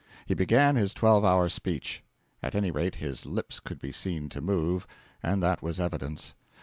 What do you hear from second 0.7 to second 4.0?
his twelve hour speech. At any rate, his lips could be